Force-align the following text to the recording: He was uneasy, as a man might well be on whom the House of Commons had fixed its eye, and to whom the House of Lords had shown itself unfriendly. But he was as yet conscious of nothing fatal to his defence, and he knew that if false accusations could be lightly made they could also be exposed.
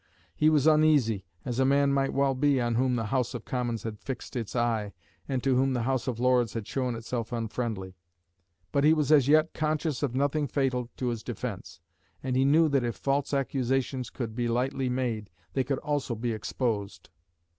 He 0.35 0.49
was 0.49 0.65
uneasy, 0.65 1.25
as 1.45 1.59
a 1.59 1.63
man 1.63 1.93
might 1.93 2.11
well 2.11 2.33
be 2.33 2.59
on 2.59 2.73
whom 2.73 2.95
the 2.95 3.05
House 3.13 3.35
of 3.35 3.45
Commons 3.45 3.83
had 3.83 3.99
fixed 3.99 4.35
its 4.35 4.55
eye, 4.55 4.93
and 5.29 5.43
to 5.43 5.55
whom 5.55 5.73
the 5.73 5.83
House 5.83 6.07
of 6.07 6.19
Lords 6.19 6.55
had 6.55 6.65
shown 6.65 6.95
itself 6.95 7.31
unfriendly. 7.31 7.93
But 8.71 8.83
he 8.83 8.95
was 8.95 9.11
as 9.11 9.27
yet 9.27 9.53
conscious 9.53 10.01
of 10.01 10.15
nothing 10.15 10.47
fatal 10.47 10.89
to 10.97 11.09
his 11.09 11.21
defence, 11.21 11.81
and 12.23 12.35
he 12.35 12.45
knew 12.45 12.67
that 12.69 12.83
if 12.83 12.95
false 12.95 13.31
accusations 13.31 14.09
could 14.09 14.33
be 14.35 14.47
lightly 14.47 14.89
made 14.89 15.29
they 15.53 15.63
could 15.63 15.77
also 15.77 16.15
be 16.15 16.31
exposed. 16.31 17.11